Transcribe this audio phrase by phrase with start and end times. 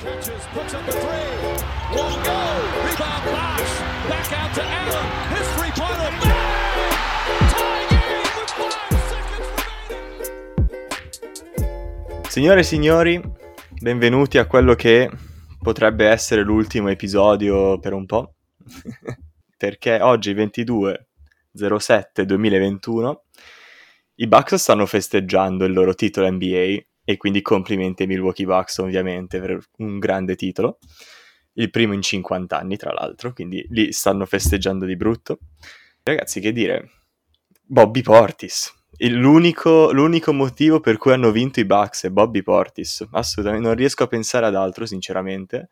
[0.00, 1.28] Catches, puts up a three.
[1.94, 2.40] Won't go.
[2.84, 3.80] Rebound Bosch.
[4.08, 5.06] Back out to Allen.
[5.34, 6.10] His three-pointer.
[7.50, 9.48] Tie game with five seconds
[11.42, 12.30] remaining.
[12.30, 13.22] Signore e signori,
[13.80, 15.10] benvenuti a quello che
[15.60, 18.34] potrebbe essere l'ultimo episodio per un po',
[19.56, 21.08] perché oggi 22
[21.52, 23.24] 07 2021
[24.20, 29.40] i Bucks stanno festeggiando il loro titolo NBA e quindi complimenti ai Milwaukee Bucks ovviamente
[29.40, 30.78] per un grande titolo,
[31.54, 35.38] il primo in 50 anni tra l'altro, quindi lì stanno festeggiando di brutto.
[36.02, 36.90] Ragazzi, che dire,
[37.62, 43.06] Bobby Portis, L'unico, l'unico, motivo per cui hanno vinto i Bucks è Bobby Portis.
[43.12, 45.68] Assolutamente, non riesco a pensare ad altro, sinceramente.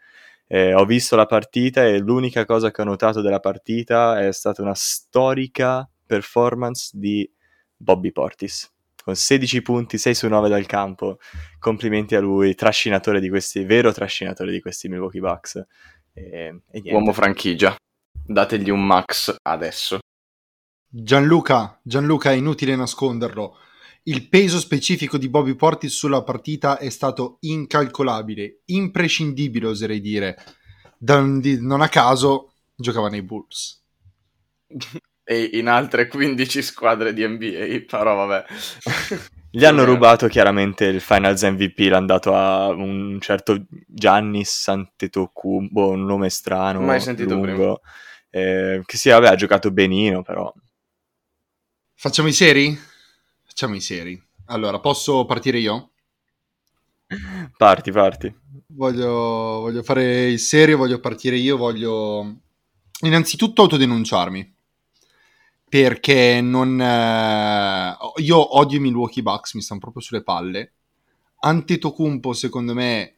[0.46, 4.62] Eh, ho visto la partita e l'unica cosa che ho notato della partita è stata
[4.62, 7.30] una storica performance di
[7.76, 8.72] Bobby Portis.
[9.06, 11.18] Con 16 punti, 6 su 9 dal campo.
[11.60, 15.64] Complimenti a lui, trascinatore di questi, vero trascinatore di questi Milwaukee Bucks.
[16.12, 17.76] E, e Uomo franchigia.
[18.10, 20.00] Dategli un max adesso.
[20.88, 23.56] Gianluca, Gianluca, è inutile nasconderlo.
[24.02, 30.36] Il peso specifico di Bobby Portis sulla partita è stato incalcolabile, imprescindibile, oserei dire.
[30.98, 33.84] Da, di, non a caso giocava nei Bulls.
[35.28, 38.44] e in altre 15 squadre di NBA, però vabbè.
[39.50, 46.04] Gli hanno rubato chiaramente il Finals MVP, l'hanno dato a un certo Giannis Antetokounmpo, un
[46.04, 47.80] nome strano, mai sentito lungo,
[48.30, 50.52] eh, che sì, vabbè, ha giocato benino, però
[51.98, 52.78] Facciamo i seri?
[53.42, 54.22] Facciamo i seri.
[54.46, 55.92] Allora, posso partire io?
[57.56, 58.32] Parti, parti.
[58.68, 59.08] Voglio,
[59.60, 62.42] voglio fare il serio, voglio partire io, voglio
[63.00, 64.55] innanzitutto autodenunciarmi.
[65.68, 66.80] Perché non...
[66.80, 67.96] Eh...
[68.22, 70.72] Io odio i Milwaukee Bucks, mi stanno proprio sulle palle.
[71.40, 73.16] Antetokounmpo, secondo me,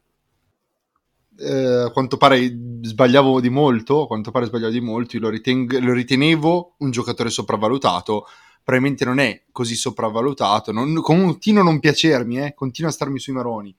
[1.39, 2.47] eh, a quanto pare
[2.83, 6.91] sbagliavo di molto, a quanto pare sbagliavo di molto, io lo, ritengo, lo ritenevo un
[6.91, 8.27] giocatore sopravvalutato
[8.69, 10.73] probabilmente non è così sopravvalutato.
[10.73, 13.75] Non, continua a non piacermi, eh, continua a starmi sui maroni.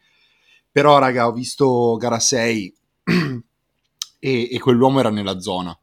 [0.72, 2.76] Però, raga, ho visto gara 6
[4.18, 5.78] e, e quell'uomo era nella zona.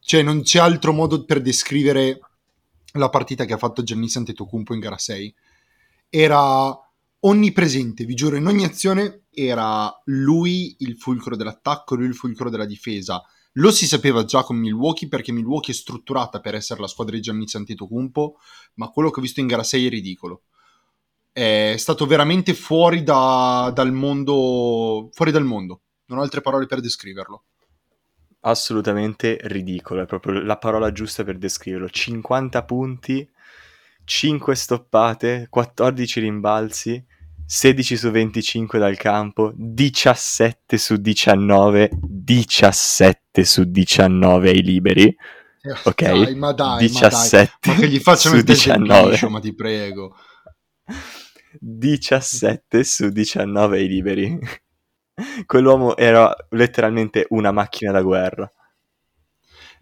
[0.00, 2.20] Cioè, non c'è altro modo per descrivere
[2.92, 5.34] la partita che ha fatto Giannis Antetokounmpo in gara 6.
[6.08, 6.76] Era
[7.20, 12.64] onnipresente, vi giuro, in ogni azione era lui il fulcro dell'attacco, lui il fulcro della
[12.64, 13.22] difesa
[13.58, 17.22] lo si sapeva già con Milwaukee perché Milwaukee è strutturata per essere la squadra di
[17.22, 18.36] Giannis Antetokounmpo,
[18.74, 20.42] ma quello che ho visto in gara 6 è ridicolo.
[21.32, 25.82] È stato veramente fuori da, dal mondo, fuori dal mondo.
[26.06, 27.44] Non ho altre parole per descriverlo.
[28.40, 31.88] Assolutamente ridicolo, è proprio la parola giusta per descriverlo.
[31.88, 33.28] 50 punti,
[34.04, 37.04] 5 stoppate, 14 rimbalzi,
[37.44, 45.04] 16 su 25 dal campo, 17 su 19, 17 su 19 ai liberi.
[45.04, 47.74] Eh, ok, dai, ma dai, 17 ma, dai.
[47.74, 49.10] ma che gli facciano il 19.
[49.10, 50.14] Liscio, ma ti prego.
[51.58, 54.38] 17 su 19 ai liberi.
[55.46, 58.50] Quell'uomo era letteralmente una macchina da guerra.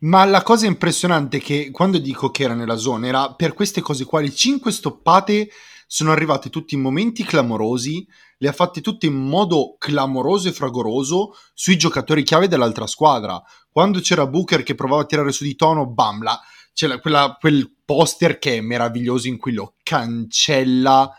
[0.00, 3.80] Ma la cosa impressionante è che quando dico che era nella zona era per queste
[3.80, 5.48] cose qua, le 5 stoppate
[5.86, 8.06] sono arrivate tutte in momenti clamorosi,
[8.38, 13.40] le ha fatte tutte in modo clamoroso e fragoroso sui giocatori chiave dell'altra squadra.
[13.70, 16.38] Quando c'era Booker che provava a tirare su di tono, bam, la,
[16.74, 21.10] c'è quella, quel poster che è meraviglioso in cui lo cancella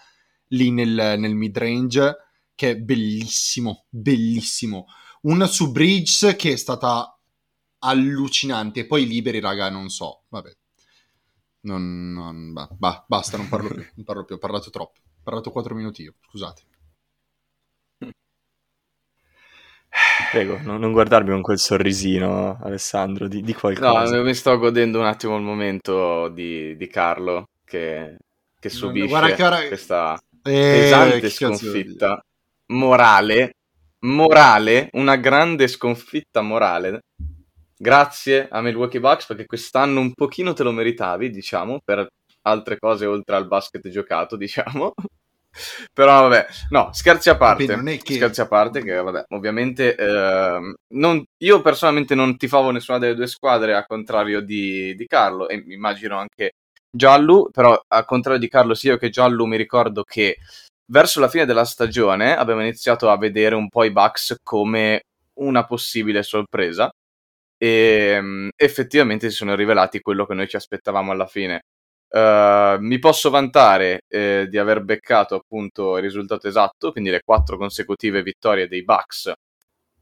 [0.50, 2.16] lì nel, nel mid-range,
[2.57, 4.88] che è bellissimo, bellissimo.
[5.22, 7.16] Una su Bridge che è stata
[7.79, 10.51] allucinante, e poi liberi, raga, non so, vabbè,
[11.62, 15.00] non, non bah, bah, basta, non parlo più, non parlo più, ho parlato troppo.
[15.00, 16.63] Ho parlato 4 minuti io, scusate.
[20.31, 24.16] Prego, non, non, guardarmi con quel sorrisino, Alessandro, di, di qualcosa.
[24.16, 28.18] No, mi sto godendo un attimo il momento di, di Carlo che,
[28.59, 32.19] che subisce guarda, guarda, questa eh, pesante sconfitta
[32.67, 33.53] morale,
[34.00, 37.01] morale, una grande sconfitta morale
[37.77, 42.07] grazie a Milwaukee Bucks perché quest'anno un pochino te lo meritavi, diciamo, per
[42.42, 44.94] altre cose oltre al basket giocato, diciamo.
[45.92, 47.65] Però vabbè, no, scherzi a parte.
[47.65, 48.15] Vabbè, che...
[48.15, 53.27] Scherzi a parte, che vabbè, ovviamente eh, non, io personalmente non tifavo nessuna delle due
[53.27, 56.51] squadre, al contrario di, di Carlo, e immagino anche
[56.89, 60.38] Giallo, però al contrario di Carlo, sia io che Giallo mi ricordo che
[60.88, 65.04] verso la fine della stagione abbiamo iniziato a vedere un po' i Bucks come
[65.36, 66.92] una possibile sorpresa
[67.57, 71.63] e um, effettivamente si sono rivelati quello che noi ci aspettavamo alla fine.
[72.10, 77.57] Uh, mi posso vantare eh, di aver beccato appunto il risultato esatto, quindi le quattro
[77.57, 79.33] consecutive vittorie dei Bucks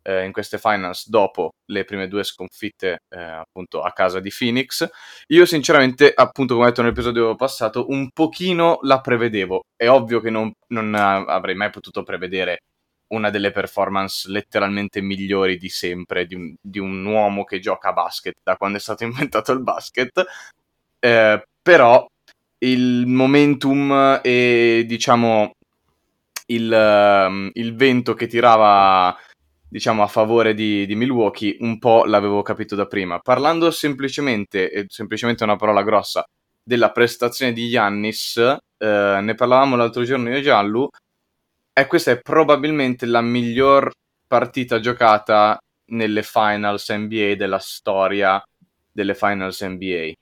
[0.08, 4.88] eh, in queste finals dopo le prime due sconfitte eh, appunto a casa di Phoenix.
[5.28, 9.64] Io sinceramente, appunto come ho detto nell'episodio passato, un pochino la prevedevo.
[9.76, 12.60] È ovvio che non, non avrei mai potuto prevedere
[13.08, 17.94] una delle performance letteralmente migliori di sempre di un, di un, uomo che gioca a
[17.94, 20.24] basket da quando è stato inventato il basket.
[21.00, 22.06] Eh, però
[22.60, 25.52] il momentum e diciamo
[26.48, 29.16] il, uh, il vento che tirava
[29.68, 33.20] diciamo a favore di, di, Milwaukee un po' l'avevo capito da prima.
[33.20, 36.24] Parlando semplicemente, e semplicemente una parola grossa,
[36.64, 40.90] della prestazione di Yannis, eh, ne parlavamo l'altro giorno io e Giallo,
[41.74, 43.92] e questa è probabilmente la miglior
[44.28, 48.44] partita giocata nelle finals NBA della storia
[48.92, 50.14] delle finals NBA.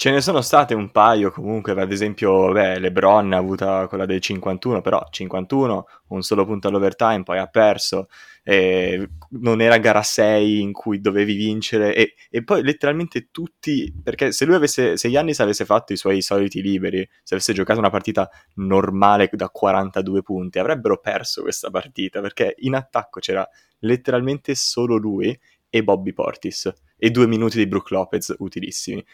[0.00, 4.18] Ce ne sono state un paio comunque, ad esempio beh, LeBron ha avuto quella del
[4.18, 8.08] 51, però 51, un solo punto all'overtime, poi ha perso,
[8.44, 14.46] non era gara 6 in cui dovevi vincere e, e, poi letteralmente tutti, perché se
[14.46, 18.26] lui avesse, se Giannis avesse fatto i suoi soliti liberi, se avesse giocato una partita
[18.54, 23.46] normale da 42 punti, avrebbero perso questa partita, perché in attacco c'era
[23.80, 25.38] letteralmente solo lui
[25.68, 29.04] e Bobby Portis e due minuti di Brook Lopez utilissimi.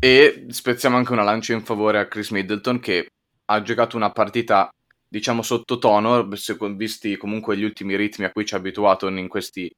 [0.00, 3.10] E spezziamo anche una lancia in favore a Chris Middleton che
[3.46, 4.72] ha giocato una partita,
[5.08, 6.28] diciamo, sottotono,
[6.76, 9.68] visti comunque gli ultimi ritmi a cui ci ha abituato in questi,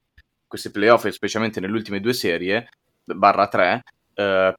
[0.45, 2.69] questi playoff, specialmente nelle ultime due serie,
[3.03, 3.83] barra 3,
[4.13, 4.53] eh,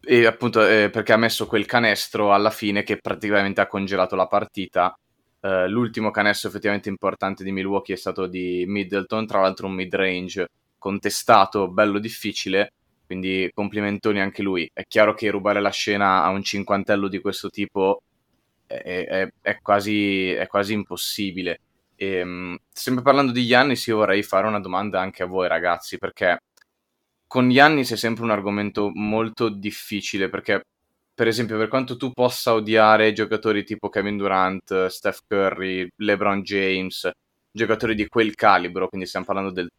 [0.00, 4.26] e appunto eh, perché ha messo quel canestro alla fine che praticamente ha congelato la
[4.26, 4.98] partita.
[5.44, 10.48] Uh, l'ultimo canestro effettivamente importante di Milwaukee è stato di Middleton, tra l'altro un mid-range
[10.78, 12.72] contestato, bello difficile,
[13.06, 14.68] quindi complimentoni anche lui.
[14.72, 18.02] È chiaro che rubare la scena a un cinquantello di questo tipo
[18.66, 21.60] è, è, è, quasi, è quasi, impossibile.
[21.96, 25.98] E, ehm, sempre parlando di Yannis, io vorrei fare una domanda anche a voi ragazzi,
[25.98, 26.38] perché
[27.26, 30.62] con Yannis è sempre un argomento molto difficile, perché
[31.14, 37.10] per esempio per quanto tu possa odiare giocatori tipo Kevin Durant, Steph Curry, LeBron James,
[37.50, 39.70] giocatori di quel calibro, quindi stiamo parlando del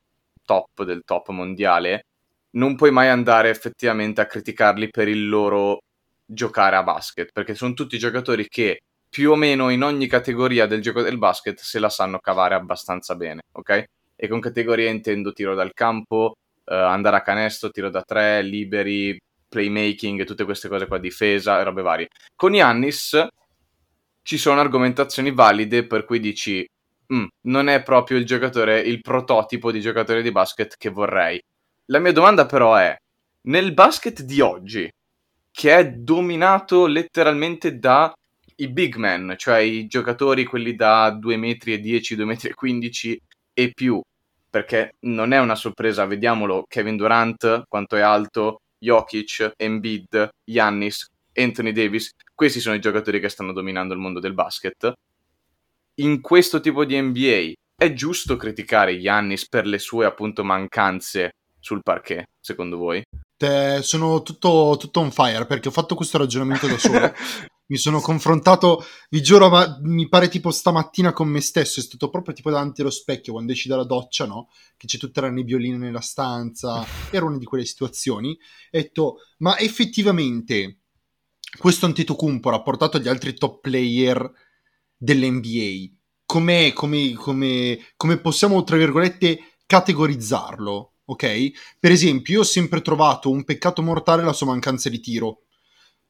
[0.45, 2.05] top del top mondiale,
[2.55, 5.81] non puoi mai andare effettivamente a criticarli per il loro
[6.25, 10.81] giocare a basket, perché sono tutti giocatori che più o meno in ogni categoria del
[10.81, 13.83] gioco del basket se la sanno cavare abbastanza bene, ok?
[14.15, 16.35] E con categoria intendo tiro dal campo,
[16.65, 19.17] uh, andare a canestro, tiro da tre, liberi,
[19.47, 22.07] playmaking, tutte queste cose qua, difesa, robe varie.
[22.35, 23.25] Con Yannis
[24.21, 26.67] ci sono argomentazioni valide per cui dici
[27.13, 31.41] mm, non è proprio il giocatore, il prototipo di giocatore di basket che vorrei.
[31.89, 32.97] La mia domanda però è,
[33.41, 34.91] nel basket di oggi,
[35.51, 38.11] che è dominato letteralmente da
[38.55, 43.21] i big men, cioè i giocatori quelli da 2 metri e 10, 2 metri 15
[43.53, 44.01] e più,
[44.49, 51.71] perché non è una sorpresa, vediamolo, Kevin Durant, quanto è alto, Jokic, Embiid, Yannis, Anthony
[51.71, 54.91] Davis, questi sono i giocatori che stanno dominando il mondo del basket.
[55.95, 61.33] In questo tipo di NBA è giusto criticare Yannis per le sue appunto mancanze
[61.65, 63.01] sul parquet, secondo voi?
[63.35, 67.11] Te, sono tutto, tutto on fire perché ho fatto questo ragionamento da solo.
[67.67, 72.11] mi sono confrontato, vi giuro, ma mi pare tipo stamattina con me stesso, è stato
[72.11, 74.49] proprio tipo davanti allo specchio quando esci dalla doccia, no?
[74.77, 78.29] Che c'è tutta la nebbiolina nella stanza, era una di quelle situazioni.
[78.29, 78.37] Ho
[78.69, 80.81] detto, ma effettivamente
[81.57, 84.31] questo Antetokounmpo rapportato agli altri top player
[84.95, 85.95] dell'NBA,
[86.27, 90.91] com'è, come, come, come possiamo, tra virgolette, categorizzarlo?
[91.05, 91.51] Ok?
[91.79, 95.43] Per esempio, io ho sempre trovato un peccato mortale la sua mancanza di tiro.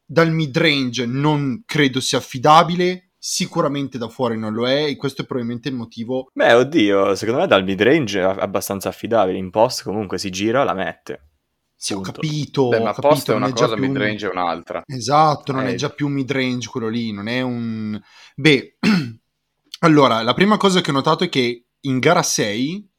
[0.04, 5.22] Dal mid range non credo sia affidabile, sicuramente da fuori non lo è e questo
[5.22, 6.28] è probabilmente il motivo.
[6.32, 10.62] Beh, oddio, secondo me dal mid range è abbastanza affidabile, in post comunque si gira,
[10.62, 11.30] la mette.
[11.74, 12.68] Sì, ho capito.
[12.68, 14.82] Beh, ma capito, post è una è cosa, mid range è un'altra.
[14.86, 15.72] Esatto, non eh.
[15.72, 18.00] è già più mid range quello lì, non è un...
[18.34, 18.78] Beh,
[19.80, 22.90] allora, la prima cosa che ho notato è che in gara 6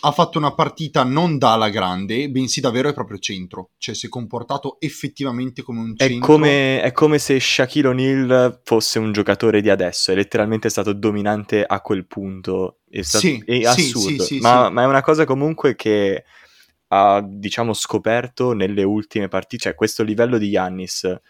[0.00, 4.06] ha fatto una partita non da alla grande, bensì davvero è proprio centro, cioè si
[4.06, 6.16] è comportato effettivamente come un centro.
[6.16, 10.92] È come, è come se Shaquille O'Neal fosse un giocatore di adesso, è letteralmente stato
[10.92, 15.02] dominante a quel punto, è, stato, sì, è assurdo, sì, sì, ma, ma, è una
[15.02, 16.24] cosa comunque che
[16.88, 21.20] ha diciamo scoperto nelle ultime partite, cioè questo livello di Yannis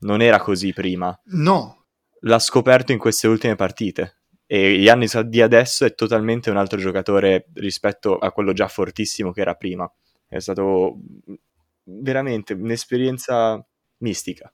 [0.00, 1.18] non era così prima.
[1.26, 1.84] No.
[2.20, 4.15] L'ha scoperto in queste ultime partite.
[4.46, 9.40] E Giannis di adesso è totalmente un altro giocatore rispetto a quello già fortissimo che
[9.40, 9.90] era prima.
[10.28, 10.98] È stato
[11.84, 13.64] veramente un'esperienza
[13.98, 14.52] mistica.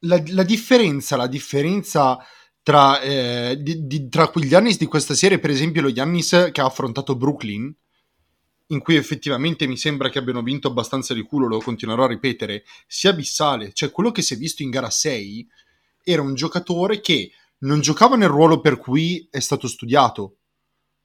[0.00, 2.18] la, la differenza, la differenza
[2.62, 6.60] tra, eh, di, di, tra quegli Giannis di questa serie, per esempio lo Giannis che
[6.60, 7.74] ha affrontato Brooklyn,
[8.68, 12.64] in cui effettivamente mi sembra che abbiano vinto abbastanza di culo, lo continuerò a ripetere,
[12.86, 13.72] sia abissale.
[13.72, 15.48] Cioè quello che si è visto in gara 6
[16.04, 20.36] era un giocatore che non giocava nel ruolo per cui è stato studiato.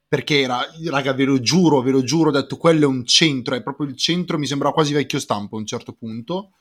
[0.07, 0.59] Perché era,
[0.89, 3.88] raga, ve lo giuro, ve lo giuro, ho detto quello è un centro, è proprio
[3.88, 6.51] il centro, mi sembrava quasi vecchio stampo a un certo punto.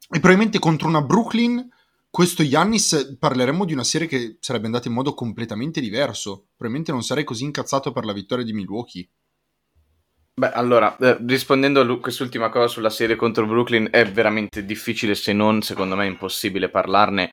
[0.00, 1.68] E probabilmente contro una Brooklyn
[2.10, 6.48] questo Yannis parleremmo di una serie che sarebbe andata in modo completamente diverso.
[6.56, 9.08] Probabilmente non sarei così incazzato per la vittoria di Milwaukee.
[10.34, 15.32] Beh, allora, eh, rispondendo a quest'ultima cosa sulla serie contro Brooklyn, è veramente difficile, se
[15.32, 17.32] non, secondo me, impossibile parlarne,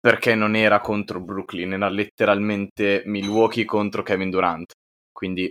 [0.00, 4.72] perché non era contro Brooklyn, era letteralmente Milwaukee contro Kevin Durant.
[5.12, 5.50] Quindi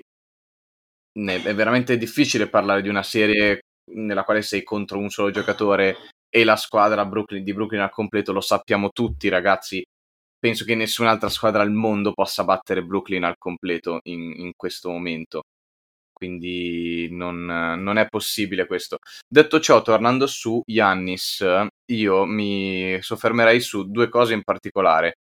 [1.19, 3.61] ne, è veramente difficile parlare di una serie
[3.93, 5.97] nella quale sei contro un solo giocatore
[6.29, 9.83] e la squadra Brooklyn, di Brooklyn al completo, lo sappiamo tutti ragazzi,
[10.39, 15.43] penso che nessun'altra squadra al mondo possa battere Brooklyn al completo in, in questo momento.
[16.17, 18.97] Quindi non, non, è possibile questo.
[19.27, 21.45] Detto ciò, tornando su Yannis,
[21.91, 25.17] io mi soffermerei su due cose in particolare.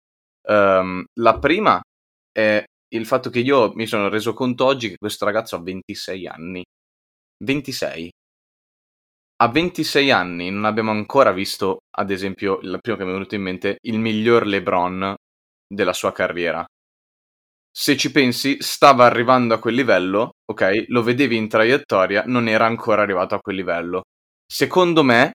[0.50, 1.82] Um, la prima
[2.30, 2.62] è
[2.94, 6.62] il fatto che io mi sono reso conto oggi che questo ragazzo ha 26 anni.
[7.46, 8.10] 26
[9.42, 13.34] a 26 anni non abbiamo ancora visto, ad esempio, il primo che mi è venuto
[13.34, 15.16] in mente, il miglior LeBron
[15.68, 16.64] della sua carriera.
[17.74, 20.86] Se ci pensi, stava arrivando a quel livello, ok?
[20.88, 24.04] Lo vedevi in traiettoria, non era ancora arrivato a quel livello.
[24.46, 25.32] Secondo me,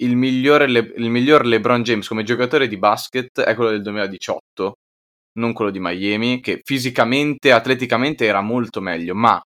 [0.00, 4.74] il, Le- il miglior LeBron James come giocatore di basket è quello del 2018,
[5.38, 9.40] non quello di Miami, che fisicamente, atleticamente era molto meglio, ma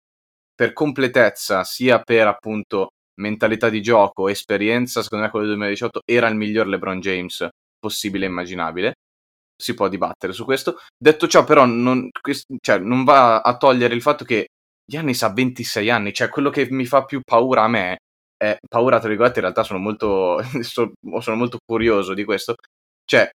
[0.55, 6.29] per completezza, sia per appunto mentalità di gioco, esperienza, secondo me quello del 2018 era
[6.29, 7.47] il miglior LeBron James
[7.79, 8.95] possibile e immaginabile.
[9.61, 10.79] Si può dibattere su questo.
[10.97, 12.09] Detto ciò, però, non,
[12.61, 14.49] cioè, non va a togliere il fatto che
[14.85, 17.99] Giannis ha 26 anni, cioè quello che mi fa più paura a me,
[18.37, 22.55] è paura tra virgolette, in realtà sono molto, sono molto curioso di questo,
[23.05, 23.31] cioè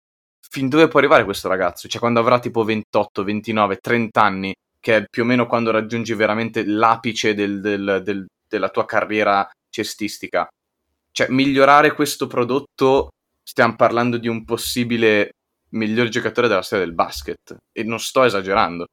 [0.49, 1.88] fin dove può arrivare questo ragazzo?
[1.88, 6.14] Cioè quando avrà tipo 28, 29, 30 anni, che è più o meno quando raggiungi
[6.14, 10.49] veramente l'apice del, del, del, della tua carriera cestistica.
[11.11, 13.11] Cioè, migliorare questo prodotto,
[13.43, 15.33] stiamo parlando di un possibile
[15.73, 17.57] miglior giocatore della storia del basket.
[17.73, 18.87] E non sto esagerando.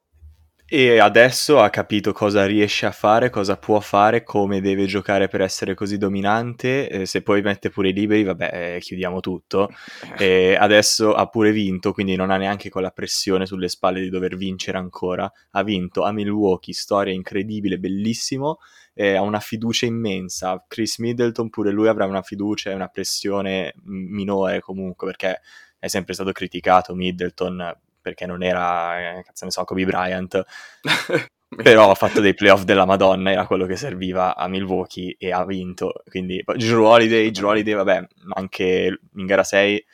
[0.71, 5.41] E adesso ha capito cosa riesce a fare, cosa può fare, come deve giocare per
[5.41, 6.87] essere così dominante.
[6.87, 9.69] Eh, se poi mette pure i liberi, vabbè, eh, chiudiamo tutto.
[10.15, 14.37] E adesso ha pure vinto, quindi non ha neanche quella pressione sulle spalle di dover
[14.37, 15.27] vincere ancora.
[15.53, 18.59] Ha vinto a Milwaukee, storia incredibile, bellissimo.
[18.93, 20.63] Eh, ha una fiducia immensa.
[20.67, 25.39] Chris Middleton pure lui avrà una fiducia e una pressione minore comunque, perché
[25.79, 30.43] è sempre stato criticato Middleton perché non era, eh, cazzo ne so, Kobe Bryant,
[31.63, 35.45] però ha fatto dei playoff della Madonna, era quello che serviva a Milwaukee e ha
[35.45, 39.85] vinto, quindi Drew Holiday, Drew Holiday, vabbè, anche in gara 6,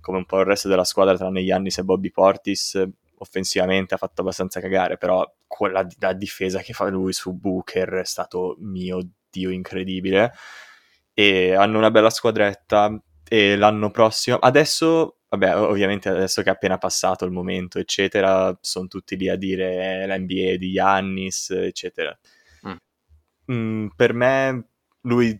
[0.00, 2.82] come un po' il resto della squadra tranne Giannis e Bobby Portis,
[3.18, 8.04] offensivamente ha fatto abbastanza cagare, però quella la difesa che fa lui su Booker è
[8.04, 9.00] stato mio
[9.30, 10.32] dio incredibile.
[11.12, 16.78] E hanno una bella squadretta e l'anno prossimo adesso vabbè, ovviamente adesso che è appena
[16.78, 22.16] passato il momento, eccetera, sono tutti lì a dire eh, la NBA di Yannis, eccetera.
[22.66, 22.74] Mm.
[23.52, 24.68] Mm, per me,
[25.02, 25.38] lui,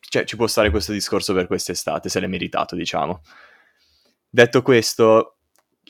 [0.00, 3.22] cioè, ci può stare questo discorso per quest'estate, se l'è meritato, diciamo.
[4.28, 5.38] Detto questo,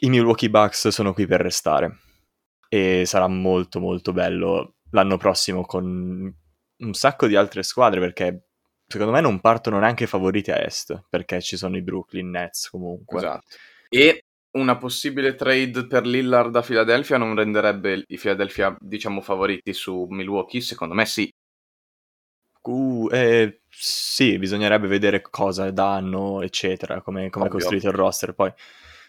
[0.01, 1.99] i Milwaukee Bucks sono qui per restare
[2.69, 6.35] e sarà molto molto bello l'anno prossimo con
[6.77, 8.49] un sacco di altre squadre perché
[8.95, 13.19] secondo me non partono neanche favoriti a est, perché ci sono i Brooklyn Nets comunque.
[13.19, 13.57] Esatto.
[13.89, 20.07] E una possibile trade per Lillard da Philadelphia non renderebbe i Philadelphia, diciamo, favoriti su
[20.09, 20.61] Milwaukee?
[20.61, 21.29] Secondo me sì.
[22.63, 28.53] Uh, eh, sì, bisognerebbe vedere cosa danno, eccetera, come, come è costruito il roster poi.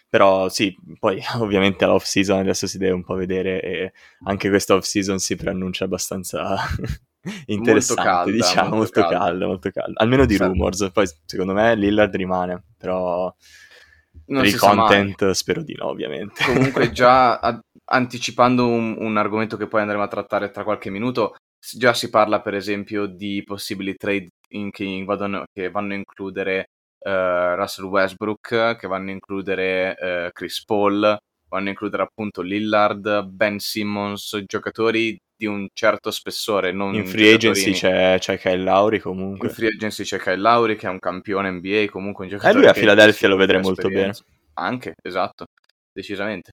[0.08, 3.92] Però sì, poi ovviamente all'off season adesso si deve un po' vedere e
[4.24, 6.56] anche questa off season si preannuncia abbastanza
[7.46, 9.18] interessante, molto calda, diciamo, molto, molto calda.
[9.18, 9.46] calda.
[9.46, 10.42] molto calda, almeno di sì.
[10.42, 13.34] rumors, poi secondo me Lillard rimane, però
[14.26, 16.44] non per il content spero di no, ovviamente.
[16.44, 21.36] Comunque già a- anticipando un, un, argomento che poi andremo a trattare tra qualche minuto,
[21.58, 26.70] già si parla per esempio di possibili trade in che, vadano, che vanno a includere
[26.98, 31.16] uh, Russell Westbrook, che vanno a includere uh, Chris Paul,
[31.48, 36.72] vanno a includere appunto Lillard, Ben Simmons, giocatori di un certo spessore.
[36.72, 39.48] Non in free agency c'è, c'è Kyle Lauri comunque.
[39.48, 42.54] In free agency c'è Kyle Lauri che è un campione NBA, comunque un giocatore.
[42.54, 44.14] E lui a Philadelphia lo vedrei molto bene.
[44.54, 45.46] Anche, esatto,
[45.92, 46.52] decisamente.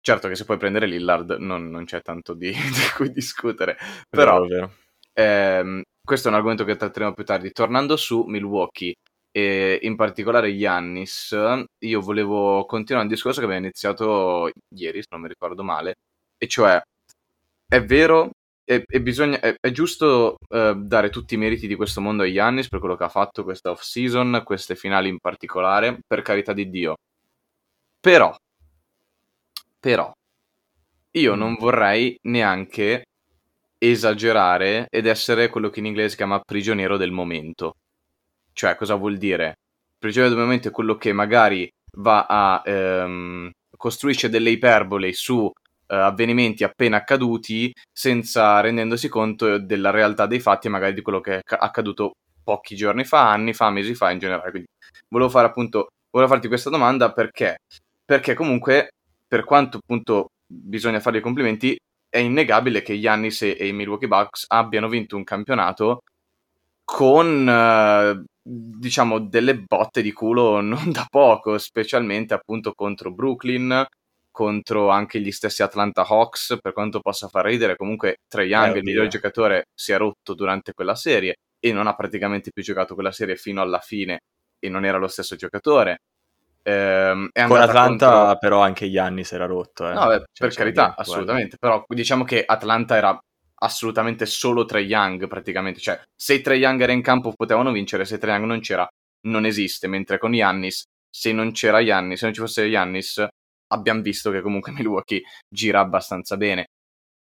[0.00, 3.76] Certo che se puoi prendere Lillard non, non c'è tanto di, di, cui discutere,
[4.08, 4.72] però vero, vero.
[5.14, 7.52] Ehm, questo è un argomento che tratteremo più tardi.
[7.52, 8.94] Tornando su Milwaukee,
[9.36, 11.36] e in particolare Yannis,
[11.78, 15.96] io volevo continuare un discorso che abbiamo iniziato ieri, se non mi ricordo male,
[16.38, 16.80] e cioè
[17.74, 18.30] è vero
[18.64, 22.26] e, e bisogna, è, è giusto eh, dare tutti i meriti di questo mondo a
[22.26, 26.52] Yannis per quello che ha fatto questa off season, queste finali in particolare, per carità
[26.52, 26.94] di Dio.
[28.00, 28.32] Però,
[29.80, 30.12] però,
[31.12, 33.06] io non vorrei neanche
[33.78, 37.74] esagerare ed essere quello che in inglese si chiama prigioniero del momento.
[38.52, 39.54] Cioè, cosa vuol dire?
[39.98, 45.50] Prigioniero del momento è quello che magari va a ehm, costruisce delle iperbole su
[45.86, 51.20] eh, avvenimenti appena accaduti senza rendendosi conto della realtà dei fatti e magari di quello
[51.20, 54.50] che è accaduto pochi giorni fa, anni fa, mesi fa in generale.
[54.50, 54.68] Quindi
[55.08, 57.58] volevo fare appunto, volevo farti questa domanda perché?
[58.04, 58.90] Perché comunque,
[59.26, 61.76] per quanto appunto bisogna fare i complimenti,
[62.08, 66.02] è innegabile che Giannis e, e i Milwaukee Bucks abbiano vinto un campionato
[66.84, 73.84] con eh, diciamo delle botte di culo non da poco, specialmente appunto contro Brooklyn,
[74.34, 78.78] contro anche gli stessi Atlanta Hawks, per quanto possa far ridere, comunque Trae Young, eh,
[78.78, 82.94] il miglior giocatore, si è rotto durante quella serie e non ha praticamente più giocato
[82.94, 84.22] quella serie fino alla fine
[84.58, 86.00] e non era lo stesso giocatore.
[86.64, 88.38] Ehm, Con Atlanta contro...
[88.38, 89.88] però anche Giannis era rotto.
[89.88, 89.94] Eh.
[89.94, 91.84] No, beh, cioè, per carità, assolutamente, guarda.
[91.84, 93.16] però diciamo che Atlanta era
[93.60, 98.18] assolutamente solo Trae Young praticamente, cioè se Trae Young era in campo potevano vincere, se
[98.18, 98.88] Trae Young non c'era
[99.26, 103.24] non esiste, mentre con Giannis se non c'era Giannis, se non ci fosse Giannis
[103.68, 106.66] abbiamo visto che comunque Milwaukee gira abbastanza bene.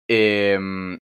[0.05, 0.16] E
[0.55, 0.97] ehm,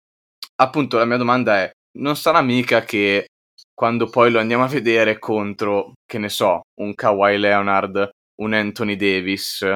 [0.57, 3.29] appunto la mia domanda è, non sarà mica che
[3.75, 8.97] quando poi lo andiamo a vedere contro, che ne so, un Kawhi Leonard, un Anthony
[8.97, 9.67] Davis,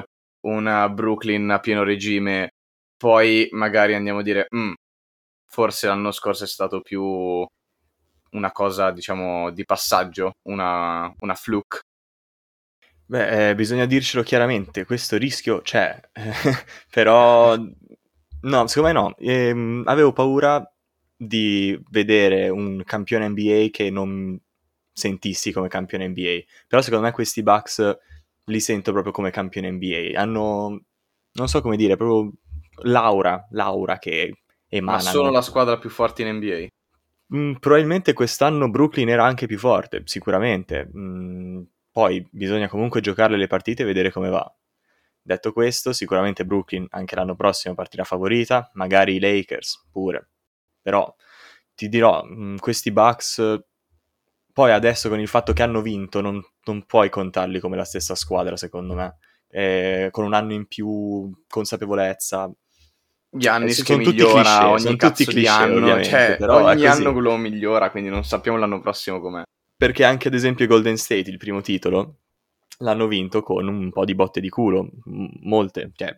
[0.46, 2.50] una Brooklyn a pieno regime,
[2.96, 4.72] poi magari andiamo a dire, mm,
[5.46, 7.02] forse l'anno scorso è stato più
[8.32, 11.80] una cosa, diciamo, di passaggio, una, una fluke.
[13.10, 15.98] Beh, eh, bisogna dircelo chiaramente, questo rischio c'è,
[16.92, 19.14] però no, secondo me no.
[19.16, 20.62] Ehm, avevo paura
[21.16, 24.38] di vedere un campione NBA che non
[24.92, 27.96] sentissi come campione NBA, però secondo me questi Bucks
[28.44, 30.78] li sento proprio come campione NBA, hanno,
[31.32, 32.30] non so come dire, proprio
[32.82, 35.02] l'aura, l'aura che emanano.
[35.02, 36.66] Ma sono la squadra più forte in NBA?
[37.34, 40.90] Mm, probabilmente quest'anno Brooklyn era anche più forte, sicuramente.
[40.94, 41.62] Mm,
[41.98, 44.48] poi bisogna comunque giocare le partite e vedere come va.
[45.20, 50.28] Detto questo, sicuramente Brooklyn anche l'anno prossimo partirà favorita, magari i Lakers pure.
[50.80, 51.12] Però
[51.74, 53.42] ti dirò, mm, questi Bucks,
[54.52, 58.14] poi adesso con il fatto che hanno vinto, non, non puoi contarli come la stessa
[58.14, 59.16] squadra, secondo me.
[59.48, 62.48] Eh, con un anno in più, consapevolezza.
[63.28, 68.08] Giannis eh, che migliora cliché, ogni cazzo di anno, cioè, ogni anno lo migliora, quindi
[68.08, 69.42] non sappiamo l'anno prossimo com'è
[69.78, 72.16] perché anche ad esempio Golden State, il primo titolo,
[72.78, 76.16] l'hanno vinto con un po' di botte di culo, molte, cioè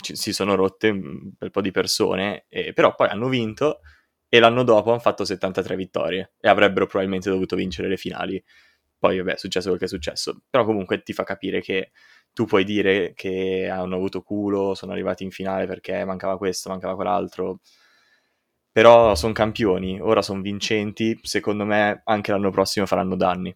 [0.00, 3.80] ci, si sono rotte un bel po' di persone, e, però poi hanno vinto
[4.26, 8.42] e l'anno dopo hanno fatto 73 vittorie e avrebbero probabilmente dovuto vincere le finali.
[8.98, 11.90] Poi vabbè, è successo quel che è successo, però comunque ti fa capire che
[12.32, 16.94] tu puoi dire che hanno avuto culo, sono arrivati in finale perché mancava questo, mancava
[16.94, 17.60] quell'altro,
[18.74, 23.54] però sono campioni, ora sono vincenti, secondo me anche l'anno prossimo faranno danni.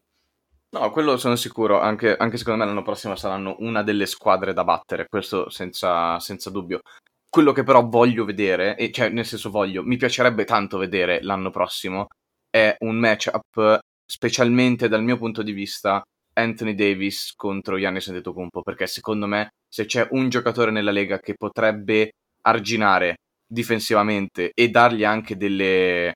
[0.70, 4.62] No, quello sono sicuro, anche, anche secondo me l'anno prossimo saranno una delle squadre da
[4.62, 6.83] battere, questo senza, senza dubbio.
[7.28, 11.50] Quello che però voglio vedere, e cioè nel senso voglio, mi piacerebbe tanto vedere l'anno
[11.50, 12.07] prossimo,
[12.48, 16.00] è un matchup, specialmente dal mio punto di vista,
[16.35, 21.35] Anthony Davis contro Giannis Antetokounmpo, perché secondo me se c'è un giocatore nella Lega che
[21.35, 23.16] potrebbe arginare
[23.49, 26.15] difensivamente e dargli anche delle,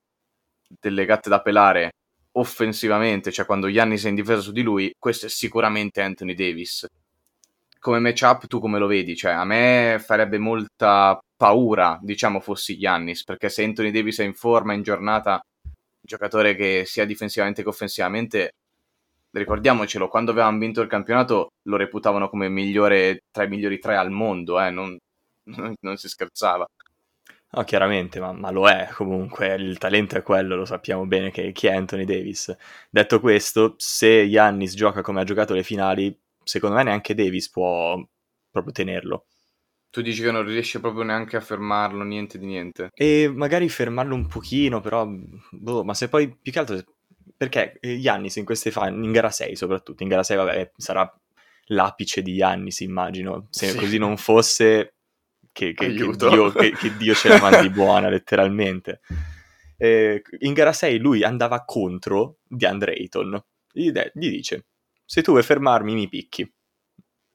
[0.81, 1.92] delle gatte da pelare
[2.33, 6.87] offensivamente, cioè quando Giannis è in difesa su di lui, questo è sicuramente Anthony Davis.
[7.79, 9.16] Come matchup tu come lo vedi?
[9.16, 14.35] Cioè a me farebbe molta paura, diciamo, fossi Giannis, perché se Anthony Davis è in
[14.35, 15.40] forma, in giornata,
[16.01, 18.53] giocatore che sia difensivamente che offensivamente,
[19.33, 24.11] ricordiamocelo, quando avevamo vinto il campionato lo reputavano come migliore, tra i migliori tre al
[24.11, 24.71] mondo, eh?
[24.71, 24.97] non,
[25.45, 26.66] non, non si scherzava.
[27.54, 31.52] No, chiaramente, ma, ma, lo è comunque, il talento è quello, lo sappiamo bene che,
[31.52, 32.54] chi è Anthony Davis.
[32.88, 38.02] Detto questo, se Yannis gioca come ha giocato le finali, secondo me neanche Davis può
[38.50, 39.26] proprio tenerlo.
[39.90, 42.88] Tu dici che non riesce proprio neanche a fermarlo, niente di niente.
[42.94, 45.06] E magari fermarlo un pochino, però,
[45.50, 46.82] boh, ma se poi più che altro
[47.36, 51.12] perché Giannis in queste fan, in gara 6 soprattutto, in gara 6 vabbè sarà
[51.66, 53.76] l'apice di Giannis immagino, se sì.
[53.76, 54.94] così non fosse
[55.52, 59.00] che, che, che, Dio, che, Dio, ce la mandi buona letteralmente.
[59.76, 64.66] Eh, in gara 6 lui andava contro di Andre Ayton, gli, de- gli dice
[65.12, 66.50] se tu vuoi fermarmi mi picchi.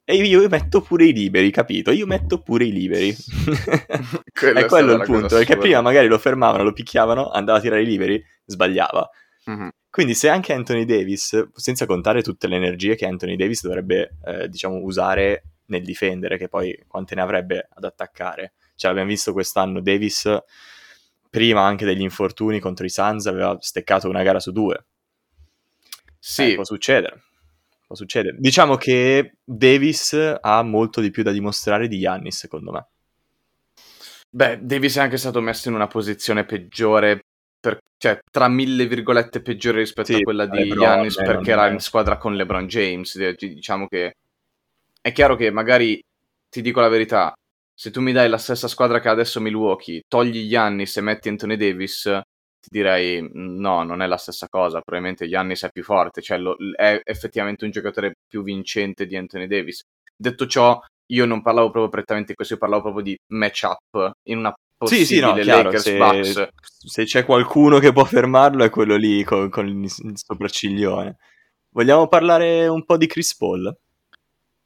[0.03, 1.91] E io metto pure i liberi, capito?
[1.91, 3.13] Io metto pure i liberi.
[4.55, 7.85] è quello il punto, perché prima magari lo fermavano, lo picchiavano, andava a tirare i
[7.85, 9.07] liberi, sbagliava.
[9.47, 9.67] Mm-hmm.
[9.91, 14.49] Quindi se anche Anthony Davis, senza contare tutte le energie che Anthony Davis dovrebbe, eh,
[14.49, 18.53] diciamo, usare nel difendere, che poi quante ne avrebbe ad attaccare.
[18.75, 20.37] Cioè abbiamo visto quest'anno Davis,
[21.29, 24.85] prima anche degli infortuni contro i Suns, aveva steccato una gara su due.
[26.19, 26.51] Sì.
[26.51, 27.21] Eh, può succedere
[27.87, 28.35] può succedere.
[28.37, 32.87] Diciamo che Davis ha molto di più da dimostrare di Yannis, secondo me.
[34.29, 37.23] Beh, Davis è anche stato messo in una posizione peggiore,
[37.59, 41.69] per, cioè tra mille virgolette peggiore rispetto sì, a quella di Lebron, Giannis perché era
[41.69, 43.17] in squadra con LeBron James.
[43.37, 44.17] Diciamo che
[45.07, 46.01] è chiaro che magari,
[46.49, 47.33] ti dico la verità,
[47.73, 51.55] se tu mi dai la stessa squadra che adesso Milwaukee, togli Giannis e metti Anthony
[51.55, 52.01] Davis,
[52.59, 56.57] ti direi no, non è la stessa cosa, probabilmente Giannis è più forte, cioè lo,
[56.75, 59.79] è effettivamente un giocatore più vincente di Anthony Davis.
[60.13, 60.77] Detto ciò,
[61.11, 65.05] io non parlavo proprio prettamente di questo, io parlavo proprio di matchup in una possibile
[65.05, 69.49] sì, sì, no, chiaro, se, se, c'è qualcuno che può fermarlo è quello lì con,
[69.49, 71.15] con il sopracciglione.
[71.69, 73.73] Vogliamo parlare un po' di Chris Paul?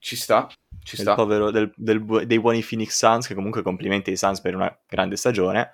[0.01, 0.49] Ci sta,
[0.83, 1.13] ci sta.
[1.13, 5.15] Povero, del, del, dei buoni Phoenix Suns, che comunque complimenti ai Suns per una grande
[5.15, 5.71] stagione.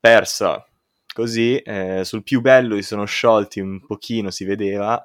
[0.00, 0.66] Persa
[1.14, 5.02] Così eh, sul più bello si sono sciolti un pochino, si vedeva.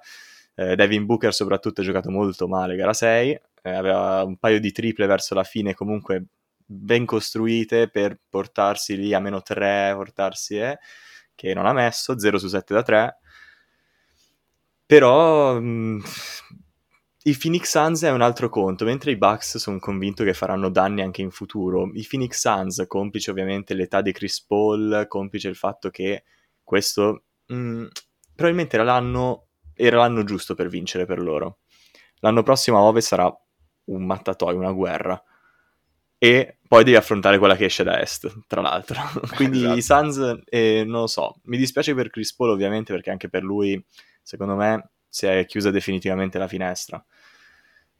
[0.55, 4.71] Eh, Devin Booker soprattutto ha giocato molto male gara 6, eh, aveva un paio di
[4.71, 6.25] triple verso la fine comunque
[6.65, 10.79] ben costruite per portarsi lì a meno 3, portarsi eh,
[11.35, 13.17] che non ha messo, 0 su 7 da 3.
[14.87, 16.01] Però mh,
[17.29, 21.01] i Phoenix Suns è un altro conto, mentre i Bucks sono convinto che faranno danni
[21.01, 21.89] anche in futuro.
[21.93, 26.23] I Phoenix Suns, complice ovviamente l'età di Chris Paul, complice il fatto che
[26.63, 27.85] questo mh, mm,
[28.33, 31.59] probabilmente era l'anno, era l'anno giusto per vincere per loro.
[32.21, 33.31] L'anno prossimo a Ovest sarà
[33.85, 35.21] un mattatoio, una guerra.
[36.17, 38.99] E poi devi affrontare quella che esce da est, tra l'altro.
[39.35, 39.77] Quindi esatto.
[39.77, 43.43] i Suns, eh, non lo so, mi dispiace per Chris Paul ovviamente perché anche per
[43.43, 43.81] lui,
[44.23, 47.03] secondo me, si è chiusa definitivamente la finestra.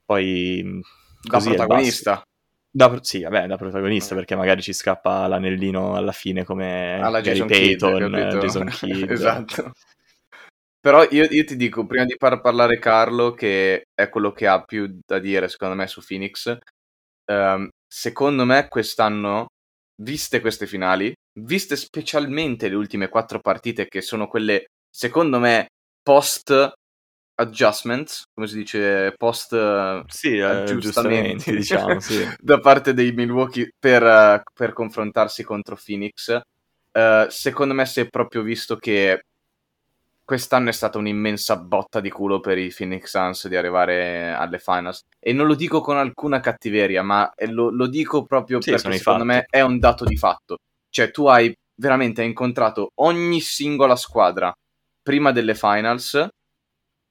[0.09, 0.81] Poi
[1.21, 2.23] da protagonista.
[2.71, 7.45] Da, sì, vabbè, da protagonista, perché magari ci scappa l'anellino alla fine come alla Gary
[7.45, 9.11] Jason Payton, Kidd, Jason Kidd.
[9.11, 9.71] esatto.
[10.79, 14.63] Però io, io, ti dico, prima di far parlare Carlo, che è quello che ha
[14.63, 16.57] più da dire secondo me su Phoenix,
[17.31, 19.45] um, secondo me quest'anno,
[20.01, 25.67] viste queste finali, viste specialmente le ultime quattro partite che sono quelle, secondo me,
[26.01, 26.77] post
[27.39, 32.27] adjustments, come si dice, post sì, eh, aggiustamenti, diciamo, sì.
[32.37, 36.39] da parte dei Milwaukee per, per confrontarsi contro Phoenix.
[36.91, 39.23] Uh, secondo me si è proprio visto che
[40.25, 45.01] quest'anno è stata un'immensa botta di culo per i Phoenix Suns di arrivare alle finals.
[45.19, 49.23] E non lo dico con alcuna cattiveria, ma lo, lo dico proprio sì, perché secondo
[49.23, 50.57] me è un dato di fatto.
[50.89, 54.53] Cioè, tu hai veramente incontrato ogni singola squadra
[55.01, 56.27] prima delle finals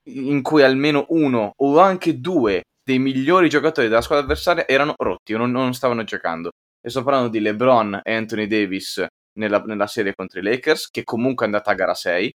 [0.08, 5.34] in cui almeno uno o anche due dei migliori giocatori della squadra avversaria erano rotti
[5.34, 6.50] o non, non stavano giocando.
[6.80, 9.04] E sto parlando di LeBron e Anthony Davis
[9.38, 12.32] nella, nella, serie contro i Lakers, che comunque è andata a gara 6.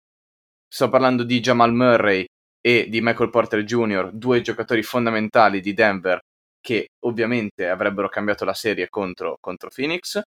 [0.68, 2.26] Sto parlando di Jamal Murray
[2.60, 6.20] e di Michael Porter Jr., due giocatori fondamentali di Denver
[6.60, 10.20] che ovviamente avrebbero cambiato la serie contro, contro Phoenix.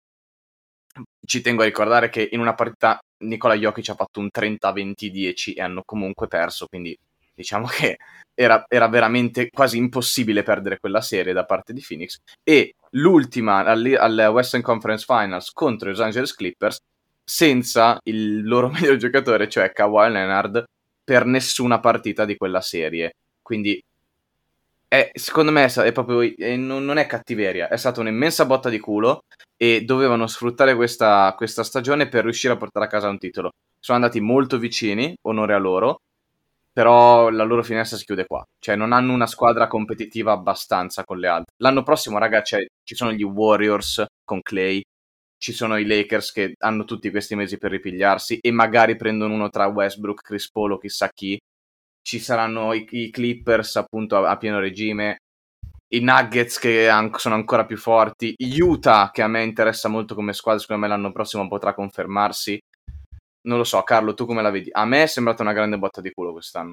[1.24, 5.62] Ci tengo a ricordare che in una partita Nicola Jokic ha fatto un 30-20-10 e
[5.62, 6.96] hanno comunque perso, quindi
[7.34, 7.96] diciamo che
[8.34, 12.18] era, era, veramente quasi impossibile perdere quella serie da parte di Phoenix.
[12.42, 16.78] E l'ultima al, al Western Conference Finals contro i Los Angeles Clippers
[17.24, 20.64] senza il loro miglior giocatore, cioè Kawhi Leonard,
[21.04, 23.12] per nessuna partita di quella serie.
[23.42, 23.82] Quindi
[24.92, 29.24] è, secondo me è proprio, è, non, è cattiveria, è stata un'immensa botta di culo
[29.56, 33.52] e dovevano sfruttare questa, questa stagione per riuscire a portare a casa un titolo.
[33.80, 36.00] Sono andati molto vicini, onore a loro,
[36.72, 38.42] però la loro finestra si chiude qua.
[38.58, 41.54] Cioè, non hanno una squadra competitiva abbastanza con le altre.
[41.58, 44.82] L'anno prossimo, raga, ci sono gli Warriors con Clay,
[45.42, 49.50] ci sono i Lakers che hanno tutti questi mesi per ripigliarsi e magari prendono uno
[49.50, 51.36] tra Westbrook, Chris Paul o chissà chi.
[52.00, 55.18] Ci saranno i, i Clippers appunto a, a, pieno regime.
[55.94, 60.60] i Nuggets che sono ancora più forti, Utah che a me interessa molto come squadra,
[60.60, 62.58] secondo me l'anno prossimo potrà confermarsi.
[63.42, 64.68] Non lo so, Carlo, tu come la vedi?
[64.72, 66.72] A me è sembrata una grande botta di culo quest'anno.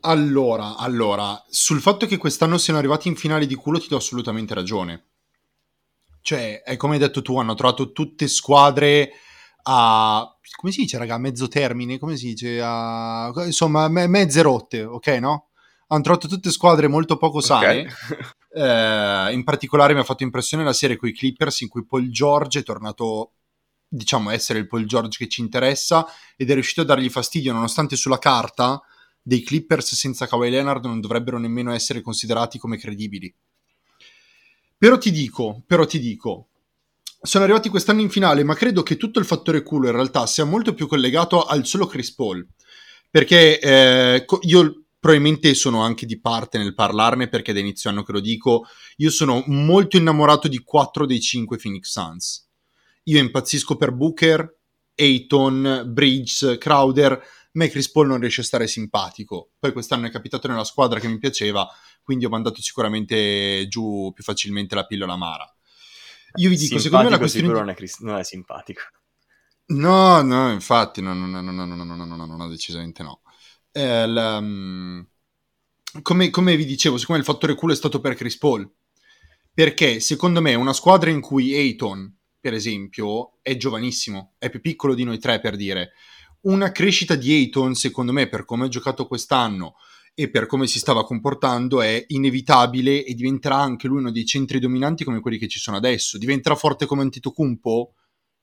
[0.00, 4.54] Allora, allora, sul fatto che quest'anno siano arrivati in finale di culo ti do assolutamente
[4.54, 5.04] ragione.
[6.20, 9.12] Cioè, è come hai detto tu, hanno trovato tutte squadre
[9.64, 10.36] a...
[10.56, 11.14] come si dice, raga?
[11.14, 11.98] A mezzo termine?
[11.98, 12.60] Come si dice?
[12.62, 15.48] A, insomma, me- mezze rotte, ok, no?
[15.88, 17.80] hanno trovato tutte squadre molto poco sane.
[17.80, 17.86] Okay.
[18.54, 22.08] Eh, in particolare mi ha fatto impressione la serie con i Clippers in cui Paul
[22.08, 23.32] George è tornato
[23.94, 27.96] diciamo essere il Paul George che ci interessa ed è riuscito a dargli fastidio nonostante
[27.96, 28.82] sulla carta
[29.22, 33.32] dei Clippers senza Kawhi Leonard non dovrebbero nemmeno essere considerati come credibili.
[34.76, 36.48] Però ti dico, però ti dico,
[37.22, 40.44] sono arrivati quest'anno in finale, ma credo che tutto il fattore culo in realtà sia
[40.44, 42.46] molto più collegato al solo Chris Paul.
[43.10, 48.12] Perché eh, io probabilmente sono anche di parte nel parlarne perché da inizio anno che
[48.12, 52.43] lo dico, io sono molto innamorato di 4 dei 5 Phoenix Suns.
[53.04, 54.58] Io impazzisco per Booker,
[54.94, 59.50] Ayton, Bridges, Crowder, me Chris Paul non riesce a stare simpatico.
[59.58, 61.68] Poi quest'anno è capitato nella squadra che mi piaceva,
[62.02, 65.44] quindi ho mandato sicuramente giù più facilmente la pillola amara.
[66.36, 67.52] Io vi dico, simpatico secondo me la questione...
[67.52, 67.98] Non, è Chris...
[68.00, 68.82] non è simpatico.
[69.66, 73.20] No, no, infatti, no, no, no, no, no, no, no, no, no, decisamente no
[73.76, 75.04] eh, la, um,
[76.02, 78.70] come, come, vi dicevo, siccome il fattore culo è stato per Chris Paul,
[79.52, 84.92] perché secondo me una squadra in cui Ayton, per esempio, è giovanissimo, è più piccolo
[84.92, 85.92] di noi tre per dire,
[86.42, 89.76] una crescita di Ayton, secondo me, per come ha giocato quest'anno
[90.12, 94.58] e per come si stava comportando, è inevitabile e diventerà anche lui uno dei centri
[94.58, 96.18] dominanti come quelli che ci sono adesso.
[96.18, 97.94] Diventerà forte come Antetokounmpo?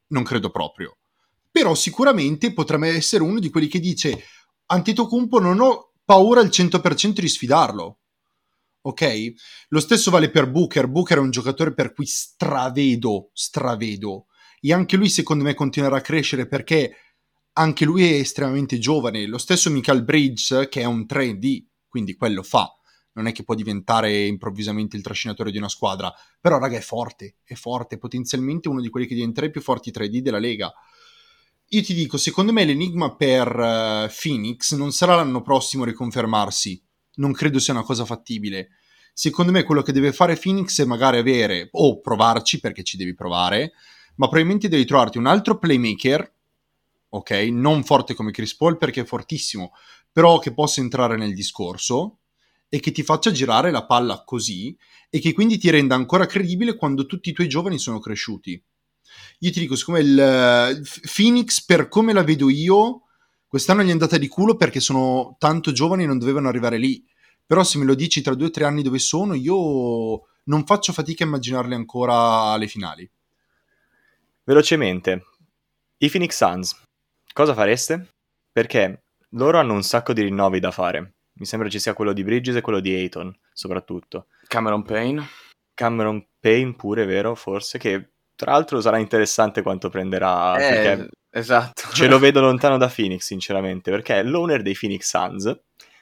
[0.07, 0.97] Non credo proprio.
[1.51, 4.23] Però sicuramente potrebbe essere uno di quelli che dice
[4.65, 7.99] Antetokounmpo non ho paura al 100% di sfidarlo.
[8.81, 9.33] Ok?
[9.69, 10.87] Lo stesso vale per Booker.
[10.87, 14.27] Booker è un giocatore per cui stravedo, stravedo.
[14.59, 16.95] E anche lui secondo me continuerà a crescere perché
[17.53, 19.25] anche lui è estremamente giovane.
[19.27, 22.69] Lo stesso Michael Bridge che è un 3D, quindi quello fa.
[23.13, 26.13] Non è che può diventare improvvisamente il trascinatore di una squadra.
[26.39, 29.91] Però raga è forte, è forte, potenzialmente uno di quelli che diventerà i più forti
[29.91, 30.71] 3D della Lega.
[31.73, 36.81] Io ti dico, secondo me l'enigma per uh, Phoenix non sarà l'anno prossimo riconfermarsi.
[37.15, 38.69] Non credo sia una cosa fattibile.
[39.13, 43.13] Secondo me quello che deve fare Phoenix è magari avere, o provarci perché ci devi
[43.13, 43.73] provare,
[44.15, 46.33] ma probabilmente devi trovarti un altro playmaker,
[47.09, 47.31] ok?
[47.51, 49.73] Non forte come Chris Paul perché è fortissimo,
[50.11, 52.19] però che possa entrare nel discorso
[52.69, 54.77] e che ti faccia girare la palla così
[55.09, 58.63] e che quindi ti renda ancora credibile quando tutti i tuoi giovani sono cresciuti
[59.39, 63.03] io ti dico, siccome il uh, Phoenix, per come la vedo io,
[63.51, 67.05] quest'anno gli è andata di culo perché sono tanto giovani e non dovevano arrivare lì.
[67.45, 70.93] Però se me lo dici tra due o tre anni dove sono, io non faccio
[70.93, 72.15] fatica a immaginarli ancora
[72.53, 73.09] alle finali.
[74.45, 75.25] Velocemente,
[75.97, 76.81] i Phoenix Suns,
[77.33, 78.13] cosa fareste?
[78.53, 81.15] Perché loro hanno un sacco di rinnovi da fare.
[81.33, 84.27] Mi sembra ci sia quello di Bridges e quello di Ayton, soprattutto.
[84.47, 85.27] Cameron Payne.
[85.73, 87.35] Cameron Payne pure, vero?
[87.35, 90.57] Forse, che tra l'altro sarà interessante quanto prenderà.
[90.57, 91.89] Eh, esatto.
[91.93, 95.59] Ce lo vedo lontano da Phoenix, sinceramente, perché l'owner dei Phoenix Suns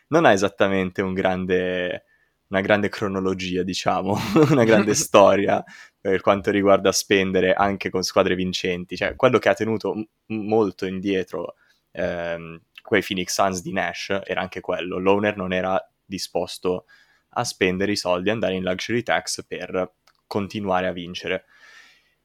[0.07, 2.05] non ha esattamente un grande,
[2.47, 4.17] una grande cronologia, diciamo,
[4.49, 5.63] una grande storia
[5.99, 8.95] per quanto riguarda spendere anche con squadre vincenti.
[8.95, 11.55] Cioè, quello che ha tenuto m- molto indietro
[11.91, 14.97] ehm, quei Phoenix Suns di Nash era anche quello.
[14.97, 16.85] L'owner non era disposto
[17.33, 19.93] a spendere i soldi, andare in luxury tax per
[20.25, 21.45] continuare a vincere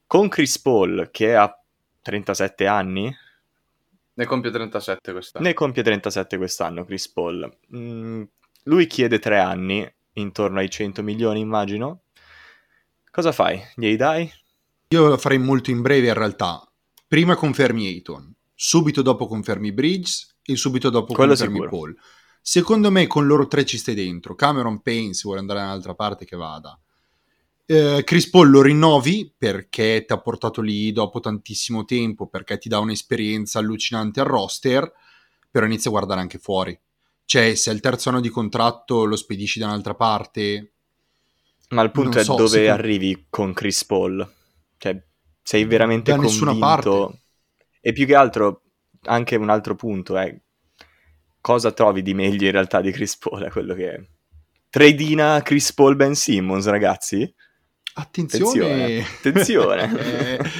[0.06, 1.63] con Chris Paul che ha
[2.04, 3.16] 37 anni.
[4.16, 5.46] Ne compie 37 quest'anno.
[5.46, 7.50] Ne compie 37 quest'anno Chris Paul.
[7.74, 8.22] Mm,
[8.64, 12.02] lui chiede 3 anni, intorno ai 100 milioni immagino.
[13.10, 13.58] Cosa fai?
[13.74, 14.30] Glieli dai?
[14.88, 16.62] Io lo farei molto in breve in realtà.
[17.08, 21.70] Prima confermi Ayton, subito dopo confermi Bridges e subito dopo Quello confermi sicuro.
[21.70, 21.96] Paul.
[22.42, 24.34] Secondo me con loro tre ci stai dentro.
[24.34, 26.78] Cameron Payne se vuole andare da un'altra parte che vada
[27.66, 32.68] eh, Chris Paul lo rinnovi perché ti ha portato lì dopo tantissimo tempo, perché ti
[32.68, 34.92] dà un'esperienza allucinante al roster,
[35.50, 36.78] però inizia a guardare anche fuori.
[37.24, 40.72] Cioè, se al terzo anno di contratto lo spedisci da un'altra parte...
[41.70, 42.72] Ma il punto è so, dove secondo...
[42.72, 44.32] arrivi con Chris Paul.
[44.76, 45.02] Cioè,
[45.42, 46.44] sei veramente da convinto...
[46.44, 47.20] nessuna parte.
[47.80, 48.62] E più che altro,
[49.04, 50.38] anche un altro punto è
[51.40, 54.06] cosa trovi di meglio in realtà di Chris Paul, è quello che è.
[54.70, 57.32] Tradina Chris Paul Ben Simmons, ragazzi?
[57.94, 59.86] Attenzione, attenzione.
[59.86, 60.38] attenzione.
[60.38, 60.50] eh,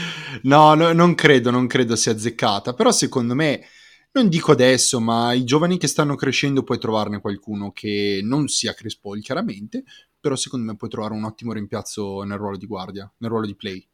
[0.42, 3.66] no, no, non credo, non credo sia azzeccata, però secondo me,
[4.12, 8.72] non dico adesso, ma i giovani che stanno crescendo puoi trovarne qualcuno che non sia
[8.72, 9.82] Chris Paul, chiaramente,
[10.20, 13.56] però secondo me puoi trovare un ottimo rimpiazzo nel ruolo di guardia, nel ruolo di
[13.56, 13.84] play.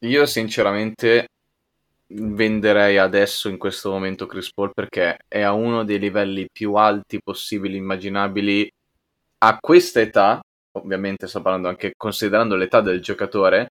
[0.00, 1.28] Io sinceramente
[2.08, 7.20] venderei adesso in questo momento Chris Paul perché è a uno dei livelli più alti
[7.22, 8.70] possibili immaginabili
[9.38, 10.40] a questa età,
[10.72, 13.68] ovviamente sto parlando anche considerando l'età del giocatore,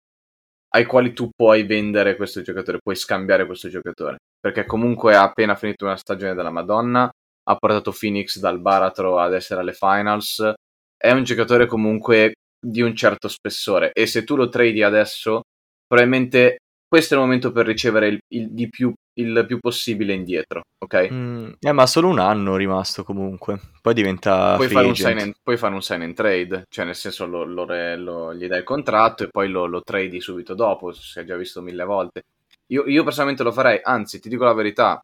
[0.74, 5.54] ai quali tu puoi vendere questo giocatore, puoi scambiare questo giocatore, perché comunque ha appena
[5.54, 7.10] finito una stagione della Madonna,
[7.44, 10.52] ha portato Phoenix dal baratro ad essere alle finals,
[10.96, 15.42] è un giocatore comunque di un certo spessore e se tu lo tradi adesso,
[15.86, 16.58] probabilmente
[16.92, 21.08] questo è il momento per ricevere il, il, più, il più, possibile indietro, ok?
[21.10, 25.72] Mm, eh, ma solo un anno rimasto comunque, poi diventa puoi fare, and, puoi fare,
[25.72, 27.64] un sign and trade, cioè nel senso lo, lo,
[27.96, 31.34] lo, gli dai il contratto e poi lo, lo tradi subito dopo, si è già
[31.34, 32.24] visto mille volte.
[32.66, 35.02] Io, io, personalmente lo farei, anzi ti dico la verità,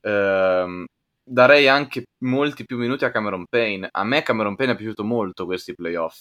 [0.00, 0.86] ehm,
[1.22, 3.88] darei anche molti più minuti a Cameron Payne.
[3.92, 6.20] A me Cameron Payne è piaciuto molto questi playoff,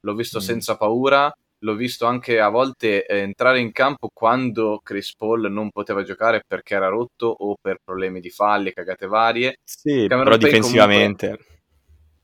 [0.00, 0.42] l'ho visto mm.
[0.42, 5.70] senza paura l'ho visto anche a volte eh, entrare in campo quando Chris Paul non
[5.70, 9.58] poteva giocare perché era rotto o per problemi di falli, cagate varie.
[9.64, 11.26] Sì, Cameron però Payne difensivamente.
[11.26, 11.56] Comunque...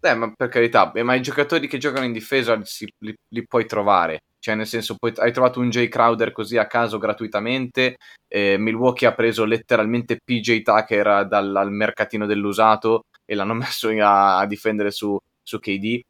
[0.05, 3.65] Eh, ma per carità, ma i giocatori che giocano in difesa si, li, li, puoi
[3.65, 4.21] trovare.
[4.39, 7.97] Cioè, nel senso, poi, hai trovato un Jay Crowder così a caso gratuitamente.
[8.29, 14.39] Eh, Milwaukee ha preso letteralmente PJ Tucker dal, dal mercatino dell'usato e l'hanno messo a,
[14.41, 16.01] a difendere su, su KD.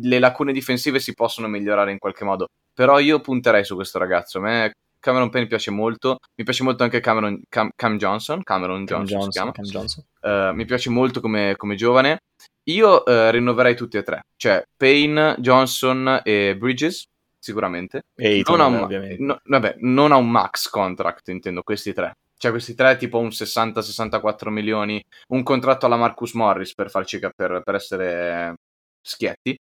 [0.00, 4.38] Le lacune difensive si possono migliorare in qualche modo però io punterei su questo ragazzo.
[4.38, 4.72] A me
[5.04, 6.18] Cameron Payne piace molto.
[6.34, 8.42] Mi piace molto anche Cameron, Cam, Cam Johnson.
[8.42, 10.04] Cameron Cam Johnson, Johnson, Cam Johnson.
[10.20, 12.22] Uh, mi piace molto come, come giovane.
[12.64, 14.24] Io uh, rinnoverei tutti e tre.
[14.36, 17.04] Cioè Payne, Johnson e Bridges,
[17.38, 18.04] sicuramente.
[18.14, 22.16] E non, ha un, no, vabbè, non ha un max contract, intendo, questi tre.
[22.38, 27.60] Cioè questi tre tipo un 60-64 milioni, un contratto alla Marcus Morris per farci per,
[27.62, 28.54] per essere
[29.02, 29.56] schietti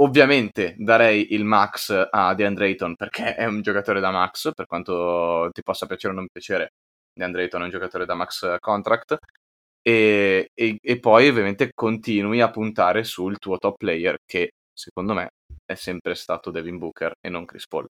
[0.00, 5.50] Ovviamente darei il max a DeAndre Ayton perché è un giocatore da max, per quanto
[5.52, 6.74] ti possa piacere o non piacere,
[7.12, 9.16] DeAndre Ayton è un giocatore da max contract.
[9.82, 15.30] E, e, e, poi ovviamente continui a puntare sul tuo top player che secondo me
[15.64, 17.88] è sempre stato Devin Booker e non Chris Paul.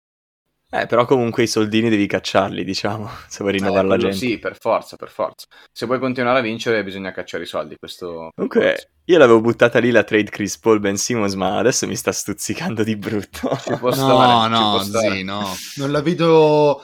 [0.69, 4.17] Eh, però comunque i soldini devi cacciarli, diciamo, se vuoi rinnovare eh, la gente.
[4.17, 5.47] Sì, per forza, per forza.
[5.71, 8.31] Se vuoi continuare a vincere bisogna cacciare i soldi, questo...
[8.35, 12.11] Comunque, io l'avevo buttata lì la trade Chris Paul Ben Simmons, ma adesso mi sta
[12.11, 13.57] stuzzicando di brutto.
[13.63, 15.55] Ci può stare, no, no, sì, no.
[15.75, 16.83] Non la vedo...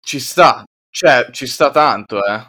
[0.00, 2.46] Ci sta, cioè, ci sta tanto, eh.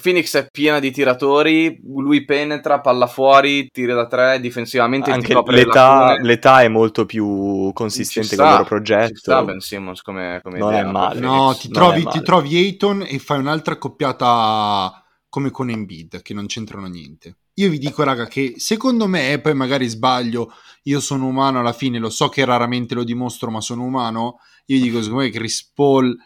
[0.00, 6.16] Phoenix è piena di tiratori, lui penetra, palla fuori, tira da tre, difensivamente Anche l'età,
[6.20, 9.08] l'età, è molto più consistente sta, con il loro progetto.
[9.08, 10.86] Ci sta Ben Simmons come, come non idea.
[10.86, 11.20] È male.
[11.20, 16.46] No, ti trovi, ti trovi Ayton e fai un'altra coppiata come con Embiid, che non
[16.46, 17.36] c'entrano niente.
[17.54, 20.52] Io vi dico, raga, che secondo me, e poi magari sbaglio,
[20.84, 24.80] io sono umano alla fine, lo so che raramente lo dimostro, ma sono umano, io
[24.80, 26.16] dico, secondo me Chris Paul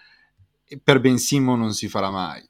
[0.83, 2.50] per Ben Simmons non si farà mai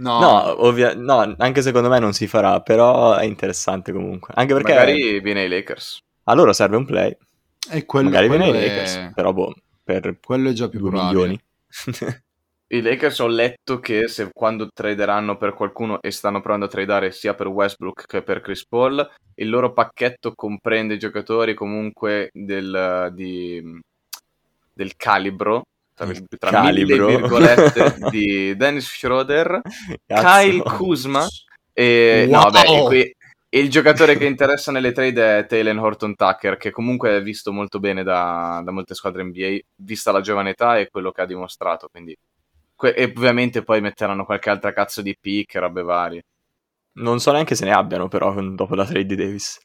[0.00, 4.32] No, no, ovvia- no, anche secondo me non si farà, però è interessante comunque.
[4.34, 4.72] Anche perché...
[4.72, 6.00] Magari viene ai Lakers.
[6.24, 7.14] Allora serve un play.
[7.70, 11.38] E quello, Magari quello viene ai Lakers, però boh, per quello è già più milioni.
[12.72, 17.10] I Lakers ho letto che se quando traderanno per qualcuno e stanno provando a tradare
[17.10, 23.80] sia per Westbrook che per Chris Paul, il loro pacchetto comprende giocatori comunque del, di,
[24.72, 25.64] del calibro
[26.04, 29.60] tra, tra mille virgolette di Dennis Schroeder,
[30.06, 31.26] Kyle Kuzma
[31.72, 32.42] e, wow.
[32.42, 33.16] no, vabbè, e, qui,
[33.48, 37.52] e, il giocatore che interessa nelle trade è Taylen Horton Tucker, che comunque è visto
[37.52, 41.26] molto bene da, da molte squadre NBA, vista la giovane età e quello che ha
[41.26, 41.88] dimostrato.
[41.90, 42.16] Quindi,
[42.74, 46.24] que- e ovviamente poi metteranno qualche altra cazzo di pick, robe varie.
[46.92, 49.58] Non so neanche se ne abbiano, però, dopo la trade di Davis.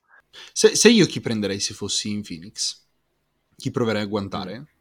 [0.52, 2.84] Se, se io chi prenderei se fossi in Phoenix?
[3.58, 4.75] Chi proverei a guantare?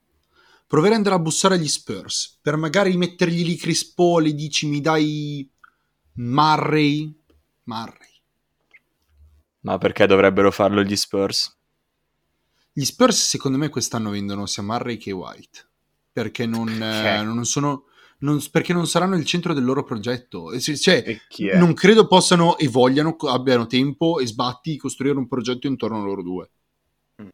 [0.75, 4.67] Proverei ad andare a bussare agli Spurs per magari mettergli lì Chris Paul e dici
[4.67, 5.49] mi dai
[6.15, 7.17] Murray?
[7.63, 8.09] Murray.
[9.61, 11.57] Ma perché dovrebbero farlo gli Spurs?
[12.73, 15.65] Gli Spurs secondo me quest'anno vendono sia Murray che White
[16.13, 17.85] perché non, eh, non sono
[18.19, 20.59] non, perché non saranno il centro del loro progetto.
[20.59, 21.21] Cioè,
[21.55, 26.23] non credo possano e vogliano abbiano tempo e sbatti costruire un progetto intorno a loro
[26.23, 26.51] due.
[27.23, 27.29] Mm.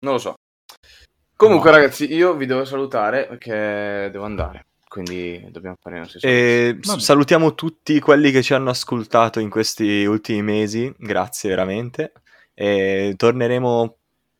[0.00, 0.34] non lo so
[1.42, 1.76] Comunque, no.
[1.76, 4.66] ragazzi, io vi devo salutare perché devo andare.
[4.86, 10.04] Quindi dobbiamo fare i nostri e Salutiamo tutti quelli che ci hanno ascoltato in questi
[10.04, 10.94] ultimi mesi.
[10.98, 12.12] Grazie veramente.
[12.54, 13.96] E torneremo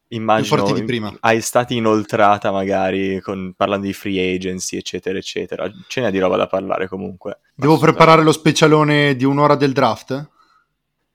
[0.09, 1.13] immagino di prima.
[1.21, 6.37] a stati inoltrata magari con, parlando di free agency eccetera eccetera ce n'è di roba
[6.37, 10.32] da parlare comunque devo preparare lo specialone di un'ora del draft?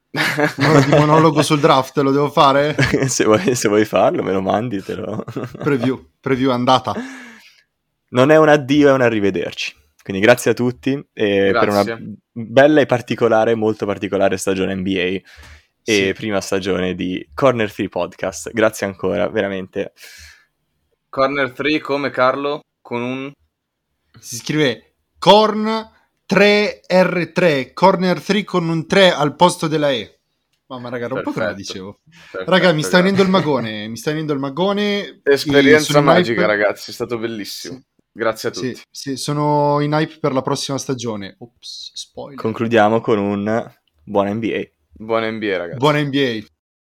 [0.09, 2.75] Di monologo sul draft lo devo fare?
[3.07, 5.23] se, vuoi, se, vuoi, farlo, me lo mandi, te lo...
[5.63, 6.93] preview, preview andata.
[8.09, 9.75] Non è un addio, è un arrivederci.
[10.01, 11.59] Quindi grazie a tutti e grazie.
[11.59, 15.23] per una bella e particolare, molto particolare stagione NBA e
[15.83, 16.13] sì.
[16.13, 18.51] prima stagione di Corner 3 Podcast.
[18.53, 19.91] Grazie ancora, veramente.
[21.09, 22.61] Corner 3 come Carlo?
[22.81, 23.31] Con un...
[24.17, 25.95] Si scrive Corn
[26.29, 30.19] 3R3, Corner 3 con un 3 al posto della E.
[30.67, 31.99] Mamma raga, era un po' che la dicevo.
[32.03, 35.21] Perfetto, raga, mi sta venendo il magone, mi sta venendo il magone.
[35.23, 36.45] Esperienza magica, hype...
[36.45, 37.75] ragazzi, è stato bellissimo.
[37.75, 37.85] Sì.
[38.11, 38.75] Grazie a tutti.
[38.75, 41.35] Sì, sì, sono in hype per la prossima stagione.
[41.37, 42.41] Ops, spoiler.
[42.41, 43.71] Concludiamo con un
[44.03, 44.61] buon NBA.
[44.93, 45.77] Buon NBA, ragazzi.
[45.77, 46.45] Buon NBA.